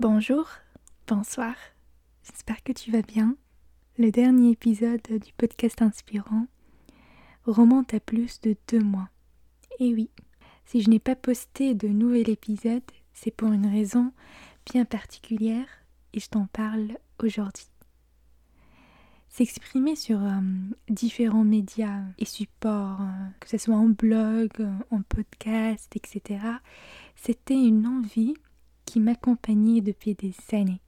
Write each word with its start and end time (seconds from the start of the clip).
Bonjour, 0.00 0.48
bonsoir, 1.06 1.54
j'espère 2.24 2.64
que 2.64 2.72
tu 2.72 2.90
vas 2.90 3.02
bien. 3.02 3.36
Le 3.96 4.10
dernier 4.10 4.50
épisode 4.50 5.06
du 5.06 5.32
podcast 5.36 5.82
inspirant 5.82 6.48
remonte 7.46 7.94
à 7.94 8.00
plus 8.00 8.40
de 8.40 8.56
deux 8.66 8.82
mois. 8.82 9.08
Et 9.78 9.94
oui, 9.94 10.10
si 10.66 10.82
je 10.82 10.90
n'ai 10.90 10.98
pas 10.98 11.14
posté 11.14 11.76
de 11.76 11.86
nouvel 11.86 12.28
épisode, 12.28 12.82
c'est 13.12 13.30
pour 13.30 13.52
une 13.52 13.68
raison 13.68 14.12
bien 14.66 14.84
particulière 14.84 15.68
et 16.12 16.18
je 16.18 16.28
t'en 16.28 16.46
parle 16.46 16.98
aujourd'hui. 17.22 17.68
S'exprimer 19.28 19.94
sur 19.94 20.20
euh, 20.20 20.40
différents 20.88 21.44
médias 21.44 22.02
et 22.18 22.24
supports, 22.24 23.00
euh, 23.00 23.28
que 23.38 23.48
ce 23.48 23.58
soit 23.58 23.76
en 23.76 23.90
blog, 23.90 24.50
en 24.90 25.02
podcast, 25.02 25.94
etc., 25.94 26.40
c'était 27.14 27.54
une 27.54 27.86
envie 27.86 28.34
qui 28.84 29.00
m'accompagnait 29.00 29.80
depuis 29.80 30.14
des 30.14 30.34
années. 30.52 30.80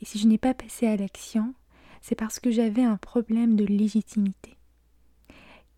Et 0.00 0.04
si 0.04 0.18
je 0.18 0.26
n'ai 0.26 0.38
pas 0.38 0.54
passé 0.54 0.86
à 0.86 0.96
l'action, 0.96 1.54
c'est 2.00 2.14
parce 2.14 2.40
que 2.40 2.50
j'avais 2.50 2.82
un 2.82 2.96
problème 2.96 3.56
de 3.56 3.64
légitimité. 3.64 4.56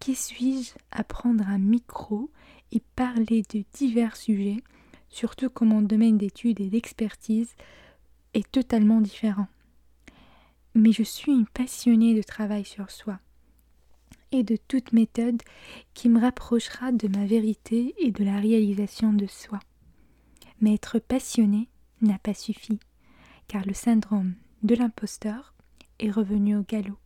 Qui 0.00 0.14
suis-je 0.14 0.72
à 0.90 1.04
prendre 1.04 1.46
un 1.48 1.58
micro 1.58 2.30
et 2.72 2.82
parler 2.96 3.42
de 3.52 3.64
divers 3.74 4.16
sujets, 4.16 4.62
surtout 5.08 5.50
quand 5.50 5.66
mon 5.66 5.82
domaine 5.82 6.18
d'études 6.18 6.60
et 6.60 6.68
d'expertise 6.68 7.54
est 8.32 8.50
totalement 8.50 9.00
différent 9.00 9.46
Mais 10.74 10.92
je 10.92 11.02
suis 11.02 11.32
une 11.32 11.46
passionnée 11.46 12.14
de 12.14 12.22
travail 12.22 12.64
sur 12.64 12.90
soi 12.90 13.18
et 14.34 14.42
de 14.42 14.56
toute 14.56 14.92
méthode 14.92 15.40
qui 15.94 16.08
me 16.08 16.20
rapprochera 16.20 16.90
de 16.90 17.06
ma 17.08 17.24
vérité 17.24 17.94
et 17.98 18.10
de 18.10 18.24
la 18.24 18.38
réalisation 18.40 19.12
de 19.12 19.26
soi. 19.26 19.60
Mais 20.60 20.74
être 20.74 20.98
passionné 20.98 21.68
n'a 22.00 22.18
pas 22.18 22.34
suffi, 22.34 22.78
car 23.48 23.64
le 23.64 23.74
syndrome 23.74 24.34
de 24.62 24.74
l'imposteur 24.74 25.54
est 25.98 26.10
revenu 26.10 26.56
au 26.56 26.62
galop. 26.62 26.98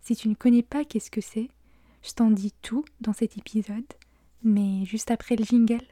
Si 0.00 0.16
tu 0.16 0.28
ne 0.28 0.34
connais 0.34 0.62
pas 0.62 0.84
qu'est-ce 0.84 1.10
que 1.10 1.20
c'est, 1.20 1.48
je 2.02 2.12
t'en 2.12 2.30
dis 2.30 2.52
tout 2.62 2.84
dans 3.00 3.12
cet 3.12 3.36
épisode, 3.38 3.84
mais 4.42 4.84
juste 4.84 5.10
après 5.10 5.36
le 5.36 5.44
jingle. 5.44 5.84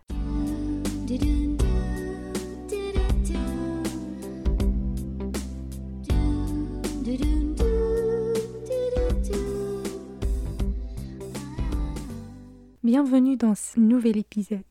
Bienvenue 12.82 13.36
dans 13.36 13.54
ce 13.54 13.78
nouvel 13.78 14.16
épisode 14.16 14.62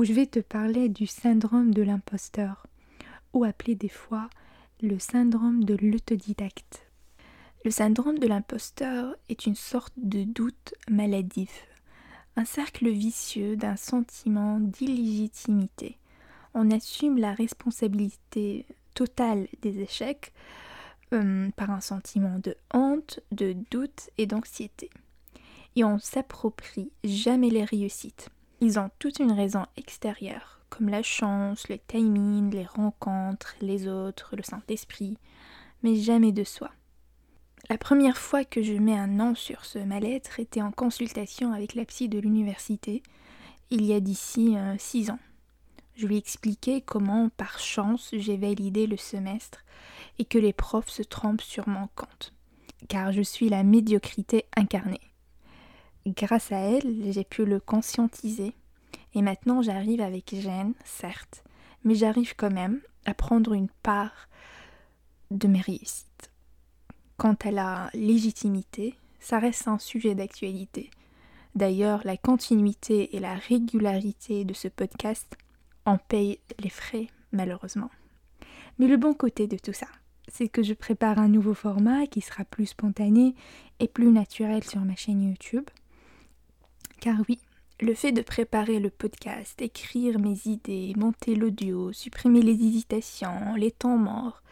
où 0.00 0.04
je 0.06 0.14
vais 0.14 0.24
te 0.24 0.40
parler 0.40 0.88
du 0.88 1.06
syndrome 1.06 1.74
de 1.74 1.82
l'imposteur, 1.82 2.66
ou 3.34 3.44
appelé 3.44 3.74
des 3.74 3.90
fois 3.90 4.30
le 4.80 4.98
syndrome 4.98 5.62
de 5.62 5.76
l'autodidacte. 5.76 6.86
Le 7.66 7.70
syndrome 7.70 8.18
de 8.18 8.26
l'imposteur 8.26 9.14
est 9.28 9.44
une 9.44 9.56
sorte 9.56 9.92
de 9.98 10.24
doute 10.24 10.72
maladif, 10.88 11.66
un 12.36 12.46
cercle 12.46 12.88
vicieux 12.88 13.56
d'un 13.56 13.76
sentiment 13.76 14.58
d'illégitimité. 14.58 15.98
On 16.54 16.70
assume 16.70 17.18
la 17.18 17.34
responsabilité 17.34 18.64
totale 18.94 19.48
des 19.60 19.80
échecs 19.80 20.32
euh, 21.12 21.50
par 21.56 21.70
un 21.72 21.82
sentiment 21.82 22.38
de 22.38 22.56
honte, 22.72 23.20
de 23.32 23.54
doute 23.70 24.08
et 24.16 24.24
d'anxiété. 24.24 24.88
Et 25.76 25.84
on 25.84 25.98
s'approprie 25.98 26.90
jamais 27.04 27.50
les 27.50 27.64
réussites. 27.64 28.30
Ils 28.62 28.78
ont 28.78 28.90
toute 28.98 29.20
une 29.20 29.32
raison 29.32 29.64
extérieure, 29.78 30.60
comme 30.68 30.90
la 30.90 31.02
chance, 31.02 31.68
le 31.68 31.78
timing, 31.78 32.50
les 32.50 32.66
rencontres, 32.66 33.56
les 33.62 33.88
autres, 33.88 34.36
le 34.36 34.42
Saint-Esprit, 34.42 35.16
mais 35.82 35.96
jamais 35.96 36.32
de 36.32 36.44
soi. 36.44 36.70
La 37.70 37.78
première 37.78 38.18
fois 38.18 38.44
que 38.44 38.62
je 38.62 38.74
mets 38.74 38.98
un 38.98 39.06
nom 39.06 39.34
sur 39.34 39.64
ce 39.64 39.78
mal-être 39.78 40.40
était 40.40 40.60
en 40.60 40.72
consultation 40.72 41.52
avec 41.52 41.74
la 41.74 41.86
psy 41.86 42.10
de 42.10 42.18
l'université, 42.18 43.02
il 43.70 43.84
y 43.84 43.94
a 43.94 44.00
d'ici 44.00 44.56
euh, 44.56 44.74
six 44.78 45.10
ans. 45.10 45.18
Je 45.94 46.06
lui 46.06 46.18
expliquais 46.18 46.82
comment, 46.82 47.30
par 47.30 47.58
chance, 47.58 48.10
j'ai 48.12 48.36
validé 48.36 48.86
le 48.86 48.96
semestre 48.96 49.64
et 50.18 50.24
que 50.24 50.38
les 50.38 50.52
profs 50.52 50.90
se 50.90 51.02
trompent 51.02 51.42
sur 51.42 51.68
mon 51.68 51.88
compte, 51.94 52.34
car 52.88 53.12
je 53.12 53.22
suis 53.22 53.48
la 53.48 53.62
médiocrité 53.62 54.44
incarnée. 54.56 55.09
Grâce 56.06 56.50
à 56.52 56.58
elle, 56.58 57.12
j'ai 57.12 57.24
pu 57.24 57.44
le 57.44 57.60
conscientiser. 57.60 58.54
Et 59.14 59.22
maintenant, 59.22 59.62
j'arrive 59.62 60.00
avec 60.00 60.34
gêne, 60.34 60.74
certes, 60.84 61.44
mais 61.84 61.94
j'arrive 61.94 62.34
quand 62.36 62.52
même 62.52 62.80
à 63.04 63.14
prendre 63.14 63.52
une 63.52 63.68
part 63.82 64.28
de 65.30 65.48
mes 65.48 65.60
réussites. 65.60 66.30
Quant 67.16 67.36
à 67.44 67.50
la 67.50 67.90
légitimité, 67.92 68.94
ça 69.18 69.38
reste 69.38 69.68
un 69.68 69.78
sujet 69.78 70.14
d'actualité. 70.14 70.90
D'ailleurs, 71.54 72.00
la 72.04 72.16
continuité 72.16 73.14
et 73.16 73.20
la 73.20 73.34
régularité 73.34 74.44
de 74.44 74.54
ce 74.54 74.68
podcast 74.68 75.36
en 75.84 75.98
payent 75.98 76.38
les 76.60 76.70
frais, 76.70 77.08
malheureusement. 77.32 77.90
Mais 78.78 78.86
le 78.86 78.96
bon 78.96 79.12
côté 79.12 79.46
de 79.46 79.58
tout 79.58 79.72
ça, 79.72 79.88
c'est 80.28 80.48
que 80.48 80.62
je 80.62 80.72
prépare 80.72 81.18
un 81.18 81.28
nouveau 81.28 81.54
format 81.54 82.06
qui 82.06 82.20
sera 82.20 82.44
plus 82.44 82.66
spontané 82.66 83.34
et 83.80 83.88
plus 83.88 84.10
naturel 84.10 84.64
sur 84.64 84.80
ma 84.80 84.96
chaîne 84.96 85.22
YouTube. 85.22 85.68
Car 87.00 87.16
oui, 87.30 87.40
le 87.80 87.94
fait 87.94 88.12
de 88.12 88.20
préparer 88.20 88.78
le 88.78 88.90
podcast, 88.90 89.62
écrire 89.62 90.18
mes 90.18 90.38
idées, 90.44 90.92
monter 90.98 91.34
l'audio, 91.34 91.94
supprimer 91.94 92.42
les 92.42 92.52
hésitations, 92.52 93.54
les 93.54 93.70
temps 93.70 93.96
morts, 93.96 94.42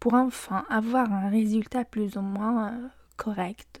pour 0.00 0.12
enfin 0.12 0.66
avoir 0.68 1.10
un 1.10 1.30
résultat 1.30 1.86
plus 1.86 2.18
ou 2.18 2.20
moins 2.20 2.74
euh, 2.74 2.88
correct, 3.16 3.80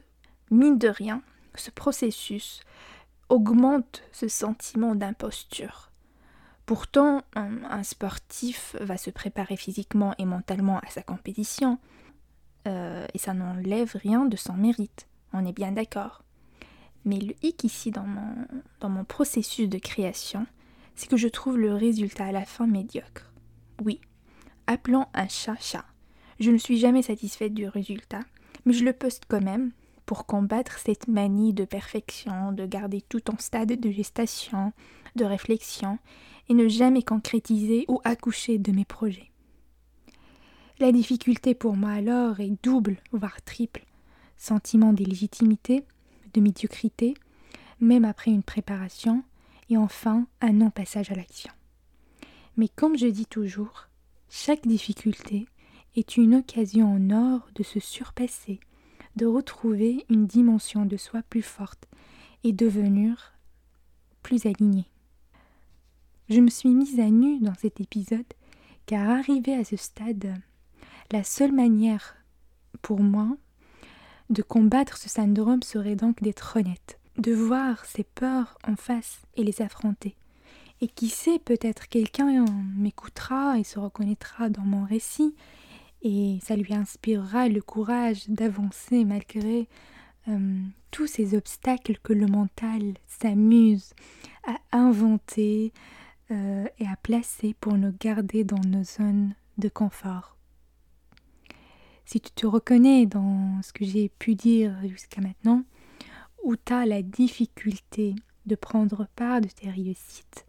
mine 0.50 0.78
de 0.78 0.88
rien, 0.88 1.20
ce 1.54 1.70
processus 1.70 2.62
augmente 3.28 4.02
ce 4.10 4.28
sentiment 4.28 4.94
d'imposture. 4.94 5.90
Pourtant, 6.64 7.24
un, 7.34 7.82
sportif 7.82 8.74
va 8.80 8.96
se 8.96 9.10
préparer 9.10 9.58
physiquement 9.58 10.14
et 10.16 10.24
mentalement 10.24 10.78
à 10.78 10.88
sa 10.88 11.02
compétition, 11.02 11.78
euh, 12.66 13.06
et 13.12 13.18
ça 13.18 13.34
n'enlève 13.34 13.94
rien 13.96 14.24
de 14.24 14.36
son 14.38 14.54
mérite, 14.54 15.08
on 15.34 15.44
est 15.44 15.52
bien 15.52 15.72
d'accord. 15.72 16.24
Mais 17.04 17.18
le 17.18 17.34
hic 17.42 17.64
ici 17.64 17.90
dans 17.90 18.06
mon, 18.06 18.34
dans 18.80 18.88
mon 18.88 19.04
processus 19.04 19.68
de 19.68 19.78
création, 19.78 20.46
c'est 20.94 21.08
que 21.08 21.16
je 21.16 21.28
trouve 21.28 21.58
le 21.58 21.74
résultat 21.74 22.26
à 22.26 22.32
la 22.32 22.44
fin 22.44 22.66
médiocre. 22.66 23.30
Oui, 23.84 24.00
appelons 24.66 25.06
un 25.14 25.28
chat 25.28 25.56
chat. 25.60 25.84
Je 26.40 26.50
ne 26.50 26.58
suis 26.58 26.78
jamais 26.78 27.02
satisfaite 27.02 27.54
du 27.54 27.68
résultat, 27.68 28.20
mais 28.64 28.72
je 28.72 28.84
le 28.84 28.92
poste 28.92 29.24
quand 29.28 29.42
même 29.42 29.72
pour 30.06 30.26
combattre 30.26 30.78
cette 30.78 31.08
manie 31.08 31.54
de 31.54 31.64
perfection, 31.64 32.52
de 32.52 32.66
garder 32.66 33.00
tout 33.00 33.30
en 33.30 33.38
stade 33.38 33.80
de 33.80 33.90
gestation, 33.90 34.72
de 35.16 35.24
réflexion, 35.24 35.98
et 36.48 36.54
ne 36.54 36.68
jamais 36.68 37.02
concrétiser 37.02 37.84
ou 37.88 38.00
accoucher 38.04 38.58
de 38.58 38.72
mes 38.72 38.84
projets. 38.84 39.30
La 40.78 40.92
difficulté 40.92 41.54
pour 41.54 41.76
moi 41.76 41.90
alors 41.90 42.40
est 42.40 42.62
double, 42.62 42.98
voire 43.12 43.40
triple. 43.42 43.84
Sentiment 44.36 44.92
d'illégitimité, 44.92 45.84
de 46.34 46.40
médiocrité, 46.40 47.14
même 47.80 48.04
après 48.04 48.30
une 48.30 48.42
préparation, 48.42 49.24
et 49.70 49.76
enfin 49.76 50.26
un 50.40 50.52
non-passage 50.52 51.10
à 51.10 51.14
l'action. 51.14 51.52
Mais 52.56 52.68
comme 52.68 52.98
je 52.98 53.06
dis 53.06 53.26
toujours, 53.26 53.88
chaque 54.28 54.66
difficulté 54.66 55.46
est 55.96 56.16
une 56.16 56.34
occasion 56.36 56.92
en 56.92 57.10
or 57.10 57.48
de 57.54 57.62
se 57.62 57.80
surpasser, 57.80 58.60
de 59.16 59.26
retrouver 59.26 60.04
une 60.10 60.26
dimension 60.26 60.84
de 60.84 60.96
soi 60.96 61.22
plus 61.22 61.42
forte 61.42 61.86
et 62.42 62.52
devenir 62.52 63.34
plus 64.22 64.46
aligné. 64.46 64.84
Je 66.28 66.40
me 66.40 66.50
suis 66.50 66.70
mise 66.70 67.00
à 67.00 67.10
nu 67.10 67.38
dans 67.40 67.54
cet 67.54 67.80
épisode 67.80 68.24
car 68.86 69.08
arrivé 69.08 69.54
à 69.54 69.64
ce 69.64 69.76
stade, 69.76 70.34
la 71.12 71.24
seule 71.24 71.52
manière 71.52 72.16
pour 72.82 73.00
moi 73.00 73.36
de 74.30 74.42
combattre 74.42 74.96
ce 74.96 75.08
syndrome 75.08 75.62
serait 75.62 75.96
donc 75.96 76.22
d'être 76.22 76.56
honnête, 76.56 76.98
de 77.18 77.32
voir 77.32 77.84
ses 77.84 78.04
peurs 78.04 78.58
en 78.66 78.76
face 78.76 79.22
et 79.36 79.44
les 79.44 79.62
affronter. 79.62 80.16
Et 80.80 80.88
qui 80.88 81.08
sait, 81.08 81.38
peut-être 81.38 81.88
quelqu'un 81.88 82.44
m'écoutera 82.76 83.58
et 83.58 83.64
se 83.64 83.78
reconnaîtra 83.78 84.48
dans 84.48 84.62
mon 84.62 84.84
récit, 84.84 85.34
et 86.02 86.38
ça 86.42 86.56
lui 86.56 86.74
inspirera 86.74 87.48
le 87.48 87.62
courage 87.62 88.28
d'avancer 88.28 89.04
malgré 89.04 89.68
euh, 90.28 90.60
tous 90.90 91.06
ces 91.06 91.34
obstacles 91.34 91.98
que 92.02 92.12
le 92.12 92.26
mental 92.26 92.94
s'amuse 93.06 93.94
à 94.46 94.56
inventer 94.72 95.72
euh, 96.30 96.66
et 96.78 96.86
à 96.86 96.96
placer 96.96 97.54
pour 97.60 97.74
nous 97.74 97.94
garder 97.98 98.44
dans 98.44 98.60
nos 98.66 98.84
zones 98.84 99.34
de 99.58 99.68
confort 99.68 100.33
si 102.04 102.20
tu 102.20 102.30
te 102.30 102.46
reconnais 102.46 103.06
dans 103.06 103.60
ce 103.62 103.72
que 103.72 103.84
j'ai 103.84 104.08
pu 104.08 104.34
dire 104.34 104.76
jusqu'à 104.88 105.20
maintenant, 105.20 105.64
ou 106.42 106.56
tu 106.56 106.72
as 106.72 106.86
la 106.86 107.02
difficulté 107.02 108.14
de 108.46 108.54
prendre 108.54 109.06
part 109.16 109.40
de 109.40 109.48
tes 109.48 109.70
réussites, 109.70 110.44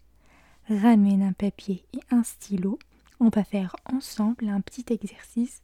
ramène 0.70 1.22
un 1.22 1.34
papier 1.34 1.86
et 1.94 2.00
un 2.12 2.24
stylo 2.24 2.78
on 3.20 3.30
va 3.30 3.44
faire 3.44 3.76
ensemble 3.86 4.50
un 4.50 4.62
petit 4.62 4.86
exercice 4.94 5.62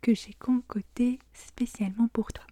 que 0.00 0.14
j'ai 0.14 0.32
concocté 0.34 1.18
spécialement 1.32 2.08
pour 2.08 2.32
toi. 2.32 2.44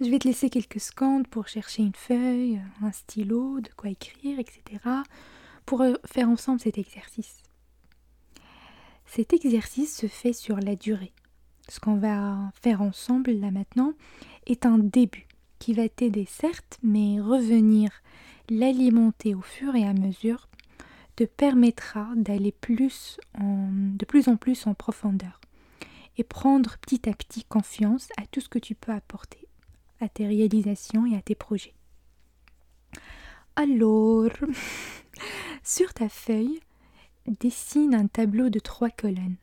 Je 0.00 0.08
vais 0.08 0.18
te 0.18 0.26
laisser 0.26 0.48
quelques 0.48 0.80
secondes 0.80 1.28
pour 1.28 1.48
chercher 1.48 1.82
une 1.82 1.94
feuille, 1.94 2.60
un 2.80 2.90
stylo, 2.90 3.60
de 3.60 3.68
quoi 3.76 3.90
écrire, 3.90 4.38
etc. 4.38 4.62
pour 5.66 5.82
euh, 5.82 5.94
faire 6.06 6.28
ensemble 6.28 6.60
cet 6.60 6.78
exercice. 6.78 7.42
Cet 9.12 9.32
exercice 9.32 9.96
se 9.96 10.06
fait 10.06 10.32
sur 10.32 10.60
la 10.60 10.76
durée. 10.76 11.12
Ce 11.68 11.80
qu'on 11.80 11.96
va 11.96 12.52
faire 12.62 12.80
ensemble 12.80 13.32
là 13.32 13.50
maintenant 13.50 13.92
est 14.46 14.66
un 14.66 14.78
début 14.78 15.26
qui 15.58 15.72
va 15.72 15.88
t'aider 15.88 16.26
certes, 16.26 16.78
mais 16.84 17.20
revenir 17.20 17.90
l'alimenter 18.48 19.34
au 19.34 19.40
fur 19.40 19.74
et 19.74 19.82
à 19.82 19.94
mesure 19.94 20.48
te 21.16 21.24
permettra 21.24 22.06
d'aller 22.14 22.52
plus 22.52 23.18
de 23.40 24.04
plus 24.04 24.28
en 24.28 24.36
plus 24.36 24.68
en 24.68 24.74
profondeur 24.74 25.40
et 26.16 26.22
prendre 26.22 26.78
petit 26.78 27.08
à 27.08 27.12
petit 27.12 27.42
confiance 27.42 28.10
à 28.16 28.26
tout 28.30 28.40
ce 28.40 28.48
que 28.48 28.60
tu 28.60 28.76
peux 28.76 28.92
apporter 28.92 29.48
à 30.00 30.08
tes 30.08 30.28
réalisations 30.28 31.04
et 31.04 31.16
à 31.16 31.20
tes 31.20 31.34
projets. 31.34 31.74
Alors, 33.56 34.30
sur 35.64 35.92
ta 35.94 36.08
feuille, 36.08 36.60
dessine 37.26 37.94
un 37.94 38.06
tableau 38.06 38.48
de 38.48 38.58
trois 38.58 38.90
colonnes. 38.90 39.36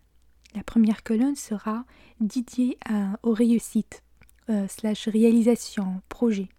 La 0.56 0.63
première 0.63 1.03
colonne 1.03 1.35
sera 1.35 1.85
dédiée 2.19 2.77
aux 3.24 3.33
réussites, 3.33 4.03
euh, 4.50 4.68
slash 4.68 5.07
réalisation, 5.07 6.01
projet. 6.09 6.50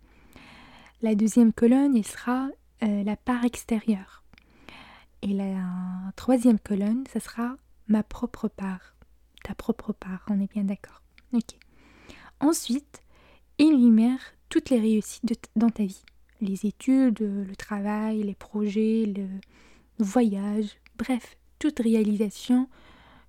La 1.02 1.14
deuxième 1.14 1.52
colonne, 1.52 1.96
il 1.96 2.06
sera 2.06 2.48
euh, 2.82 3.02
la 3.02 3.16
part 3.16 3.44
extérieure. 3.44 4.22
Et 5.22 5.32
la 5.32 6.12
troisième 6.16 6.58
colonne, 6.58 7.04
ce 7.12 7.18
sera 7.18 7.56
ma 7.88 8.02
propre 8.02 8.48
part. 8.48 8.94
Ta 9.42 9.54
propre 9.54 9.92
part, 9.92 10.24
on 10.28 10.40
est 10.40 10.52
bien 10.52 10.64
d'accord. 10.64 11.02
Ok. 11.32 11.56
Ensuite, 12.40 13.02
énumère 13.58 14.20
toutes 14.48 14.70
les 14.70 14.80
réussites 14.80 15.50
dans 15.56 15.70
ta 15.70 15.84
vie. 15.84 16.04
Les 16.40 16.66
études, 16.66 17.20
le 17.20 17.56
travail, 17.56 18.22
les 18.22 18.34
projets, 18.34 19.06
le 19.06 19.26
voyage, 19.98 20.76
bref, 20.98 21.36
toute 21.58 21.78
réalisation 21.78 22.68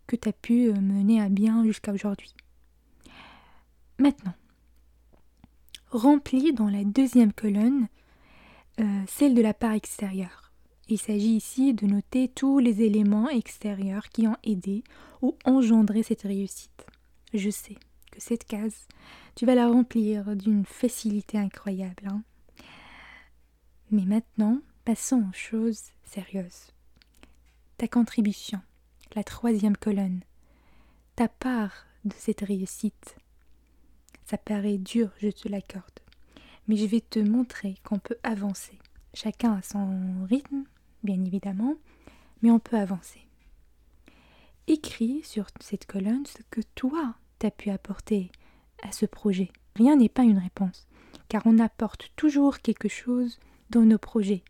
que 0.07 0.15
tu 0.15 0.29
as 0.29 0.33
pu 0.33 0.69
euh, 0.69 0.73
mener 0.73 1.21
à 1.21 1.29
bien 1.29 1.63
jusqu'à 1.63 1.93
aujourd'hui. 1.93 2.33
Maintenant, 3.97 4.33
remplis 5.91 6.53
dans 6.53 6.69
la 6.69 6.83
deuxième 6.83 7.33
colonne 7.33 7.87
euh, 8.79 9.03
celle 9.07 9.35
de 9.35 9.41
la 9.41 9.53
part 9.53 9.73
extérieure. 9.73 10.51
Il 10.87 10.97
s'agit 10.97 11.35
ici 11.35 11.73
de 11.73 11.85
noter 11.85 12.29
tous 12.29 12.59
les 12.59 12.81
éléments 12.81 13.29
extérieurs 13.29 14.09
qui 14.09 14.27
ont 14.27 14.37
aidé 14.43 14.83
ou 15.21 15.37
engendré 15.45 16.01
cette 16.01 16.23
réussite. 16.23 16.85
Je 17.33 17.49
sais 17.49 17.75
que 18.11 18.19
cette 18.19 18.45
case 18.45 18.87
tu 19.35 19.45
vas 19.45 19.55
la 19.55 19.67
remplir 19.67 20.35
d'une 20.35 20.65
facilité 20.65 21.37
incroyable. 21.37 22.07
Hein. 22.07 22.23
Mais 23.89 24.03
maintenant, 24.03 24.59
passons 24.83 25.23
aux 25.29 25.33
choses 25.33 25.81
sérieuses. 26.03 26.73
Ta 27.79 27.87
contribution, 27.87 28.59
la 29.15 29.23
troisième 29.23 29.77
colonne, 29.77 30.19
ta 31.15 31.29
part 31.29 31.85
de 32.03 32.13
cette 32.13 32.41
réussite. 32.41 33.15
Ça 34.25 34.37
paraît 34.37 34.77
dur, 34.77 35.11
je 35.21 35.29
te 35.29 35.47
l'accorde, 35.47 36.01
mais 36.67 36.75
je 36.75 36.85
vais 36.85 36.99
te 36.99 37.19
montrer 37.19 37.75
qu'on 37.85 37.97
peut 37.97 38.17
avancer. 38.21 38.77
Chacun 39.13 39.53
a 39.53 39.61
son 39.61 40.25
rythme, 40.29 40.65
bien 41.05 41.23
évidemment, 41.23 41.75
mais 42.41 42.51
on 42.51 42.59
peut 42.59 42.75
avancer. 42.75 43.21
Écris 44.67 45.21
sur 45.23 45.47
cette 45.61 45.85
colonne 45.85 46.25
ce 46.25 46.43
que 46.51 46.59
toi 46.75 47.15
t'as 47.37 47.49
pu 47.49 47.69
apporter 47.69 48.29
à 48.83 48.91
ce 48.91 49.05
projet. 49.05 49.51
Rien 49.77 49.95
n'est 49.95 50.09
pas 50.09 50.23
une 50.23 50.37
réponse, 50.37 50.85
car 51.29 51.43
on 51.45 51.59
apporte 51.59 52.11
toujours 52.17 52.59
quelque 52.59 52.89
chose 52.89 53.39
dans 53.69 53.83
nos 53.83 53.97
projets, 53.97 54.43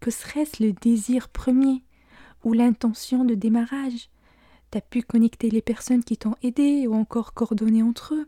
que 0.00 0.10
serait-ce 0.10 0.64
le 0.64 0.72
désir 0.72 1.28
premier 1.28 1.82
ou 2.44 2.52
l'intention 2.52 3.24
de 3.24 3.34
démarrage. 3.34 4.08
T'as 4.70 4.80
pu 4.80 5.02
connecter 5.02 5.50
les 5.50 5.62
personnes 5.62 6.04
qui 6.04 6.16
t'ont 6.16 6.36
aidé 6.42 6.86
ou 6.86 6.94
encore 6.94 7.34
coordonner 7.34 7.82
entre 7.82 8.14
eux. 8.14 8.26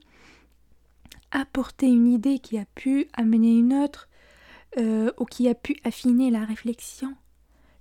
Apporter 1.31 1.87
une 1.87 2.07
idée 2.07 2.39
qui 2.39 2.59
a 2.59 2.65
pu 2.75 3.09
amener 3.15 3.57
une 3.57 3.75
autre 3.75 4.09
euh, 4.79 5.11
ou 5.19 5.25
qui 5.25 5.49
a 5.49 5.55
pu 5.55 5.77
affiner 5.85 6.31
la 6.31 6.45
réflexion. 6.45 7.15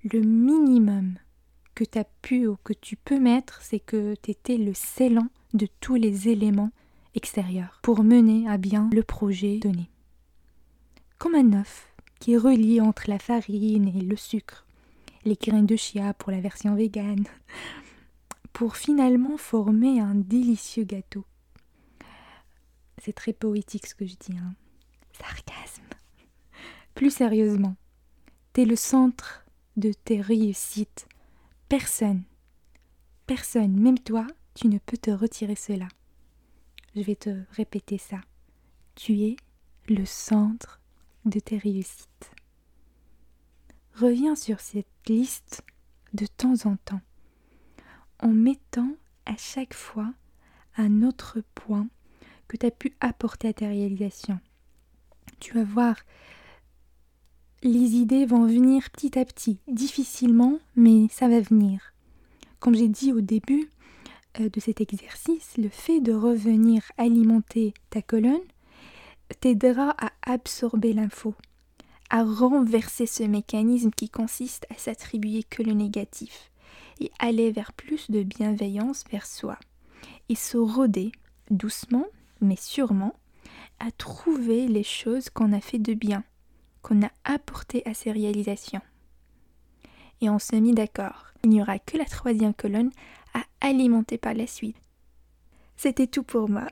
Le 0.04 0.22
minimum 0.22 1.16
que 1.76 1.84
tu 1.84 1.98
as 1.98 2.06
pu 2.22 2.48
ou 2.48 2.58
que 2.64 2.74
tu 2.74 2.96
peux 2.96 3.20
mettre, 3.20 3.62
c'est 3.62 3.80
que 3.80 4.16
tu 4.22 4.32
étais 4.32 4.58
le 4.58 4.74
scellant 4.74 5.28
de 5.54 5.68
tous 5.80 5.96
les 5.96 6.30
éléments 6.30 6.72
extérieur 7.16 7.80
pour 7.82 8.04
mener 8.04 8.48
à 8.48 8.58
bien 8.58 8.90
le 8.92 9.04
projet 9.04 9.60
donné. 9.60 9.90
Comme 11.18 11.36
un 11.36 11.54
œuf 11.60 11.88
qui 12.20 12.38
relie 12.38 12.82
entre 12.82 13.10
la 13.10 13.20
farine 13.20 13.88
et 13.88 14.02
le 14.02 14.16
sucre, 14.16 14.66
les 15.26 15.36
graines 15.36 15.66
de 15.66 15.76
chia 15.76 16.14
pour 16.14 16.32
la 16.32 16.42
version 16.42 16.76
végane, 16.76 17.26
pour 18.54 18.78
finalement 18.78 19.38
former 19.38 20.00
un 20.00 20.16
délicieux 20.16 20.84
gâteau. 20.84 21.26
C'est 22.98 23.14
très 23.14 23.34
poétique 23.34 23.88
ce 23.88 23.96
que 23.96 24.06
je 24.06 24.16
dis, 24.16 24.38
hein. 24.38 24.54
Sarcasme. 25.18 25.84
Plus 26.96 27.12
sérieusement, 27.12 27.76
t'es 28.54 28.66
le 28.66 28.76
centre 28.76 29.46
de 29.78 29.92
tes 29.92 30.22
réussites. 30.22 31.08
Personne, 31.70 32.24
personne, 33.26 33.80
même 33.80 34.00
toi, 34.00 34.28
tu 34.54 34.68
ne 34.68 34.78
peux 34.78 34.98
te 34.98 35.12
retirer 35.12 35.56
cela. 35.56 35.88
Je 36.96 37.02
vais 37.02 37.16
te 37.16 37.44
répéter 37.52 37.98
ça. 37.98 38.22
Tu 38.96 39.22
es 39.22 39.36
le 39.90 40.06
centre 40.06 40.80
de 41.26 41.40
tes 41.40 41.58
réussites. 41.58 42.33
Reviens 43.96 44.36
sur 44.36 44.60
cette 44.60 44.88
liste 45.08 45.64
de 46.14 46.26
temps 46.26 46.66
en 46.66 46.78
temps 46.78 47.02
en 48.20 48.30
mettant 48.30 48.90
à 49.26 49.36
chaque 49.38 49.74
fois 49.74 50.14
un 50.78 51.04
autre 51.04 51.42
point 51.56 51.88
que 52.48 52.58
tu 52.58 52.66
as 52.66 52.72
pu 52.72 52.94
apporter 53.00 53.50
à 53.50 53.54
ta 53.54 53.68
réalisation. 53.68 54.40
Tu 55.40 55.54
vas 55.54 55.64
voir, 55.64 55.98
les 57.62 57.96
idées 57.96 58.26
vont 58.26 58.46
venir 58.46 58.90
petit 58.92 59.18
à 59.20 59.26
petit, 59.26 59.60
difficilement, 59.68 60.60
mais 60.76 61.08
ça 61.10 61.28
va 61.28 61.40
venir. 61.40 61.94
Comme 62.60 62.76
j'ai 62.76 62.90
dit 62.90 63.12
au 63.12 63.22
début, 63.22 63.70
euh, 64.40 64.50
de 64.50 64.60
cet 64.60 64.82
exercice, 64.82 65.58
le 65.58 65.70
fait 65.70 66.00
de 66.00 66.14
revenir 66.14 66.84
alimenter 66.98 67.74
ta 67.90 68.02
colonne 68.02 68.40
t'aidera 69.40 69.96
à 70.00 70.12
absorber 70.24 70.94
l'info, 70.94 71.36
à 72.14 72.24
renverser 72.24 73.08
ce 73.08 73.24
mécanisme 73.24 73.90
qui 73.90 74.08
consiste 74.08 74.68
à 74.70 74.78
s'attribuer 74.78 75.42
que 75.42 75.64
le 75.64 75.74
négatif 75.74 76.52
et 77.00 77.10
aller 77.18 77.52
vers 77.52 77.74
plus 77.74 78.12
de 78.12 78.22
bienveillance 78.22 79.04
vers 79.12 79.26
soi 79.26 79.58
et 80.30 80.36
se 80.36 80.56
rôder 80.58 81.12
doucement 81.50 82.06
mais 82.40 82.56
sûrement 82.56 83.16
à 83.80 83.90
trouver 83.90 84.68
les 84.68 84.84
choses 84.84 85.32
qu'on 85.32 85.54
a 85.54 85.60
fait 85.60 85.80
de 85.80 85.96
bien, 85.96 86.24
qu'on 86.84 87.02
a 87.02 87.10
apporté 87.24 87.82
à 87.88 87.96
ces 87.96 88.12
réalisations. 88.12 88.82
Et 90.22 90.30
on 90.30 90.38
se 90.38 90.56
mit 90.56 90.74
d'accord, 90.74 91.26
il 91.44 91.50
n'y 91.50 91.64
aura 91.64 91.80
que 91.80 91.98
la 91.98 92.06
troisième 92.06 92.54
colonne 92.54 92.92
à 93.34 93.42
alimenter 93.60 94.20
par 94.20 94.36
la 94.36 94.46
suite. 94.46 94.78
C'était 95.78 96.06
tout 96.08 96.24
pour 96.24 96.48
moi. 96.48 96.68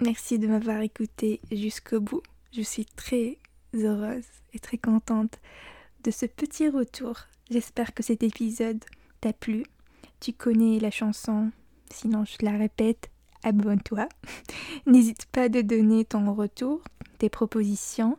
Merci 0.00 0.40
de 0.40 0.48
m'avoir 0.48 0.80
écouté 0.80 1.40
jusqu'au 1.52 2.00
bout. 2.00 2.22
Je 2.52 2.62
suis 2.62 2.86
très 2.86 3.38
heureuse 3.74 4.26
et 4.52 4.58
très 4.58 4.78
contente 4.78 5.38
de 6.04 6.10
ce 6.10 6.26
petit 6.26 6.68
retour. 6.68 7.16
J'espère 7.50 7.94
que 7.94 8.02
cet 8.02 8.22
épisode 8.22 8.84
t'a 9.20 9.32
plu. 9.32 9.64
Tu 10.20 10.32
connais 10.32 10.78
la 10.78 10.90
chanson, 10.90 11.50
sinon 11.90 12.24
je 12.24 12.44
la 12.44 12.56
répète, 12.56 13.10
abonne-toi. 13.42 14.08
N'hésite 14.86 15.26
pas 15.26 15.48
de 15.48 15.60
donner 15.60 16.04
ton 16.04 16.32
retour, 16.34 16.82
tes 17.18 17.28
propositions 17.28 18.18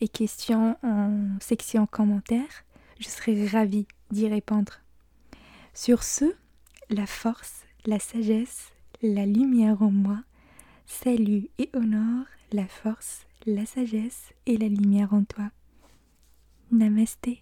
et 0.00 0.08
questions 0.08 0.76
en 0.82 1.38
section 1.40 1.86
commentaires. 1.86 2.64
Je 2.98 3.08
serai 3.08 3.46
ravie 3.46 3.86
d'y 4.10 4.28
répondre. 4.28 4.80
Sur 5.74 6.02
ce, 6.02 6.24
la 6.88 7.06
force, 7.06 7.64
la 7.86 7.98
sagesse, 7.98 8.72
la 9.02 9.24
lumière 9.24 9.82
en 9.82 9.90
moi, 9.90 10.22
salue 10.86 11.44
et 11.58 11.70
honore 11.74 12.26
la 12.52 12.66
force, 12.66 13.26
la 13.46 13.64
sagesse 13.64 14.32
et 14.46 14.56
la 14.56 14.68
lumière 14.68 15.14
en 15.14 15.24
toi. 15.24 15.50
Namasté. 16.72 17.38